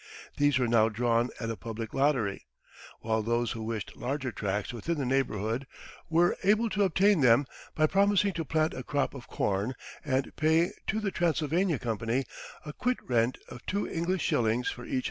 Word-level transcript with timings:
These 0.37 0.57
were 0.57 0.67
now 0.67 0.89
drawn 0.89 1.29
at 1.39 1.51
a 1.51 1.55
public 1.55 1.93
lottery; 1.93 2.47
while 3.01 3.21
those 3.21 3.51
who 3.51 3.61
wished 3.61 3.95
larger 3.95 4.31
tracts 4.31 4.73
within 4.73 4.97
the 4.97 5.05
neighborhood 5.05 5.67
were 6.09 6.35
able 6.43 6.71
to 6.71 6.81
obtain 6.85 7.21
them 7.21 7.45
by 7.75 7.85
promising 7.85 8.33
to 8.33 8.43
plant 8.43 8.73
a 8.73 8.81
crop 8.81 9.13
of 9.13 9.27
corn 9.27 9.75
and 10.03 10.35
pay 10.35 10.71
to 10.87 10.99
the 10.99 11.11
Transylvania 11.11 11.77
Company 11.77 12.25
a 12.65 12.73
quit 12.73 12.97
rent 13.07 13.37
of 13.47 13.63
two 13.67 13.87
English 13.87 14.23
shillings 14.23 14.71
for 14.71 14.85
each 14.85 14.87
hundred 14.87 14.91
acres. 14.95 14.99